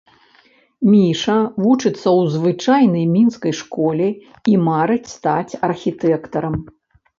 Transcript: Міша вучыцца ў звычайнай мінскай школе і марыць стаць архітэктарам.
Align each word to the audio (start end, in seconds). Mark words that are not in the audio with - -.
Міша 0.93 1.35
вучыцца 1.65 1.91
ў 1.97 2.21
звычайнай 2.37 3.05
мінскай 3.15 3.53
школе 3.61 4.09
і 4.55 4.59
марыць 4.71 5.13
стаць 5.15 5.57
архітэктарам. 5.71 6.61